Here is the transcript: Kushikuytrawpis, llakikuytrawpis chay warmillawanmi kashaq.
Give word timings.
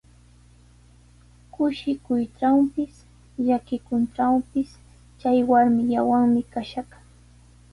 Kushikuytrawpis, 1.53 2.93
llakikuytrawpis 3.45 4.71
chay 5.19 5.39
warmillawanmi 5.49 6.41
kashaq. 6.53 6.89